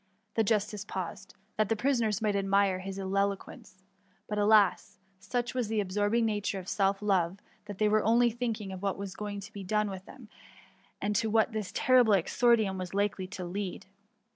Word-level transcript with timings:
^ 0.01 0.03
The 0.33 0.43
justice 0.43 0.83
paused, 0.83 1.35
that 1.57 1.69
the 1.69 1.75
prisoners 1.75 2.23
might 2.23 2.35
admire 2.35 2.79
his 2.79 2.97
ek^ 2.97 3.37
quence; 3.37 3.75
but, 4.27 4.39
alas! 4.39 4.97
such 5.19 5.53
was 5.53 5.67
the 5.67 5.79
absorbing 5.79 6.25
na 6.25 6.39
ture 6.41 6.59
of 6.59 6.67
self 6.67 7.03
love, 7.03 7.37
that 7.65 7.77
they 7.77 7.87
were 7.87 8.03
only 8.03 8.31
thinking 8.31 8.71
of 8.71 8.81
what 8.81 8.97
was 8.97 9.15
going 9.15 9.39
to 9.41 9.53
be 9.53 9.63
.done 9.63 9.91
with 9.91 10.05
them, 10.05 10.27
and 10.99 11.15
to 11.17 11.29
what 11.29 11.51
this 11.51 11.71
terrible 11.71 12.13
exordium 12.15 12.79
was 12.79 12.95
likely 12.95 13.27
to 13.27 13.45
lead. 13.45 13.85